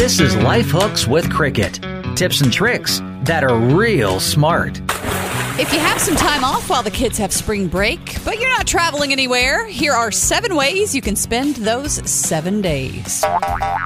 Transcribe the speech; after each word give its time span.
This 0.00 0.18
is 0.18 0.34
Life 0.34 0.70
Hooks 0.70 1.06
with 1.06 1.30
Cricket. 1.30 1.74
Tips 2.16 2.40
and 2.40 2.50
tricks 2.50 3.02
that 3.24 3.44
are 3.44 3.54
real 3.54 4.18
smart. 4.18 4.80
If 5.60 5.74
you 5.74 5.78
have 5.78 6.00
some 6.00 6.16
time 6.16 6.42
off 6.42 6.70
while 6.70 6.82
the 6.82 6.90
kids 6.90 7.18
have 7.18 7.34
spring 7.34 7.68
break, 7.68 8.16
but 8.24 8.40
you're 8.40 8.48
not 8.48 8.66
traveling 8.66 9.12
anywhere, 9.12 9.66
here 9.66 9.92
are 9.92 10.10
seven 10.10 10.56
ways 10.56 10.94
you 10.94 11.02
can 11.02 11.16
spend 11.16 11.56
those 11.56 12.10
seven 12.10 12.62
days. 12.62 13.22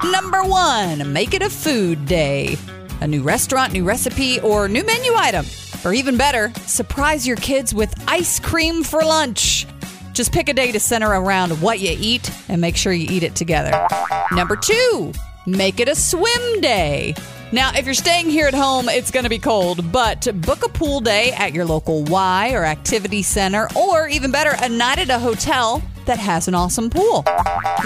Number 0.09 0.41
one, 0.45 1.11
make 1.11 1.33
it 1.33 1.41
a 1.41 1.49
food 1.49 2.05
day. 2.05 2.55
A 3.01 3.07
new 3.07 3.21
restaurant, 3.21 3.73
new 3.73 3.83
recipe, 3.83 4.39
or 4.39 4.69
new 4.69 4.85
menu 4.85 5.13
item. 5.15 5.45
Or 5.83 5.93
even 5.93 6.15
better, 6.15 6.53
surprise 6.65 7.27
your 7.27 7.35
kids 7.35 7.75
with 7.75 7.93
ice 8.07 8.39
cream 8.39 8.83
for 8.83 9.03
lunch. 9.03 9.67
Just 10.13 10.31
pick 10.31 10.47
a 10.47 10.53
day 10.53 10.71
to 10.71 10.79
center 10.79 11.09
around 11.09 11.61
what 11.61 11.81
you 11.81 11.93
eat 11.99 12.31
and 12.47 12.61
make 12.61 12.77
sure 12.77 12.93
you 12.93 13.05
eat 13.09 13.23
it 13.23 13.35
together. 13.35 13.85
Number 14.31 14.55
two, 14.55 15.11
make 15.45 15.79
it 15.79 15.87
a 15.87 15.95
swim 15.95 16.61
day. 16.61 17.15
Now, 17.51 17.71
if 17.75 17.85
you're 17.85 17.93
staying 17.93 18.29
here 18.29 18.47
at 18.47 18.53
home, 18.53 18.89
it's 18.89 19.11
going 19.11 19.23
to 19.23 19.29
be 19.29 19.39
cold, 19.39 19.91
but 19.91 20.27
book 20.41 20.65
a 20.65 20.69
pool 20.69 20.99
day 20.99 21.31
at 21.33 21.53
your 21.53 21.65
local 21.65 22.03
Y 22.03 22.51
or 22.53 22.65
activity 22.65 23.21
center, 23.21 23.67
or 23.75 24.07
even 24.07 24.31
better, 24.31 24.55
a 24.61 24.67
night 24.67 24.99
at 24.99 25.09
a 25.09 25.19
hotel 25.19 25.81
that 26.05 26.17
has 26.19 26.47
an 26.47 26.55
awesome 26.55 26.89
pool. 26.89 27.23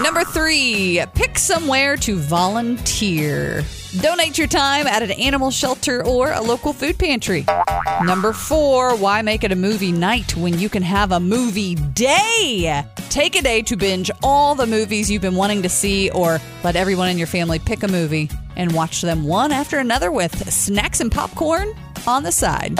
Number 0.01 0.23
three, 0.23 1.03
pick 1.13 1.37
somewhere 1.37 1.97
to 1.97 2.15
volunteer. 2.15 3.63
Donate 3.97 4.37
your 4.37 4.47
time 4.47 4.85
at 4.85 5.01
an 5.01 5.09
animal 5.11 5.49
shelter 5.49 6.05
or 6.05 6.31
a 6.31 6.41
local 6.41 6.73
food 6.73 6.99
pantry. 6.99 7.43
Number 8.03 8.33
four, 8.33 8.95
why 8.95 9.23
make 9.23 9.43
it 9.43 9.51
a 9.51 9.55
movie 9.55 9.91
night 9.91 10.35
when 10.37 10.59
you 10.59 10.69
can 10.69 10.83
have 10.83 11.11
a 11.11 11.19
movie 11.19 11.73
day? 11.73 12.85
Take 13.09 13.35
a 13.35 13.41
day 13.41 13.63
to 13.63 13.75
binge 13.75 14.11
all 14.21 14.53
the 14.53 14.67
movies 14.67 15.09
you've 15.09 15.23
been 15.23 15.33
wanting 15.33 15.63
to 15.63 15.69
see, 15.69 16.11
or 16.11 16.39
let 16.63 16.75
everyone 16.75 17.09
in 17.09 17.17
your 17.17 17.25
family 17.25 17.57
pick 17.57 17.81
a 17.81 17.87
movie 17.87 18.29
and 18.55 18.71
watch 18.73 19.01
them 19.01 19.23
one 19.23 19.51
after 19.51 19.79
another 19.79 20.11
with 20.11 20.51
snacks 20.53 20.99
and 20.99 21.11
popcorn 21.11 21.73
on 22.07 22.23
the 22.23 22.31
side. 22.31 22.77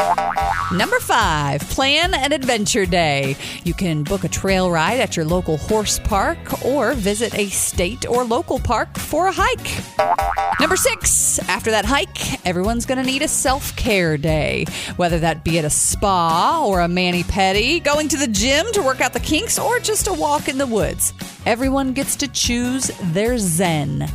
Number 0.74 1.00
five, 1.00 1.62
plan 1.70 2.14
an 2.14 2.32
adventure 2.32 2.86
day. 2.86 3.36
You 3.64 3.74
can 3.74 4.04
book 4.04 4.24
a 4.24 4.30
trail 4.30 4.72
ride 4.72 5.00
at 5.00 5.16
your 5.16 5.26
local 5.26 5.58
horse 5.58 6.00
park 6.00 6.64
or 6.66 6.94
visit 6.94 7.34
a 7.38 7.48
state 7.48 8.08
or 8.08 8.24
local 8.24 8.60
park 8.60 8.98
for 8.98 9.28
a 9.28 9.34
hike. 9.36 10.60
Number 10.60 10.76
six, 10.76 11.40
after 11.50 11.72
that 11.72 11.86
hike, 11.86 12.46
everyone's 12.46 12.86
going 12.86 12.98
to 12.98 13.04
need 13.04 13.22
a 13.22 13.28
self 13.28 13.76
care 13.76 14.18
day, 14.18 14.66
whether 14.98 15.20
that 15.20 15.44
be 15.44 15.58
at 15.60 15.66
a 15.66 15.70
spa 15.70 16.64
or 16.66 16.82
a 16.82 16.88
mani 16.88 17.24
pedi, 17.24 17.84
going 17.84 18.08
to 18.10 18.18
the 18.18 18.28
gym 18.28 18.66
to 18.74 18.82
work 18.82 19.02
out 19.02 19.14
the 19.14 19.20
kinks, 19.20 19.58
or 19.58 19.80
just 19.80 20.08
a 20.08 20.14
walk 20.14 20.48
in 20.48 20.58
the 20.58 20.68
woods. 20.68 21.14
Everyone 21.46 21.94
gets 21.94 22.16
to 22.18 22.28
choose 22.28 22.92
their 23.14 23.38
zen. 23.38 24.08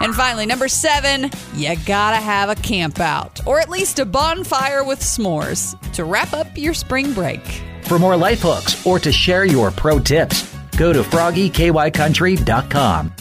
And 0.00 0.14
finally, 0.14 0.46
number 0.46 0.68
seven, 0.68 1.30
you 1.54 1.74
gotta 1.84 2.16
have 2.16 2.48
a 2.48 2.54
camp 2.54 3.00
out, 3.00 3.44
or 3.46 3.60
at 3.60 3.68
least 3.68 3.98
a 3.98 4.04
bonfire 4.32 4.82
with 4.82 5.00
s'mores 5.00 5.78
to 5.92 6.04
wrap 6.04 6.32
up 6.32 6.46
your 6.56 6.72
spring 6.72 7.12
break. 7.12 7.42
For 7.82 7.98
more 7.98 8.16
life 8.16 8.40
hooks 8.42 8.86
or 8.86 8.98
to 8.98 9.12
share 9.12 9.44
your 9.44 9.70
pro 9.70 9.98
tips, 9.98 10.50
go 10.78 10.94
to 10.94 11.02
froggykycountry.com. 11.02 13.12